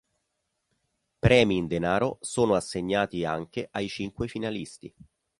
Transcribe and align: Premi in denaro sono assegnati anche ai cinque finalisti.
Premi 1.19 1.57
in 1.57 1.67
denaro 1.67 2.17
sono 2.21 2.55
assegnati 2.55 3.23
anche 3.23 3.67
ai 3.69 3.87
cinque 3.87 4.27
finalisti. 4.27 4.91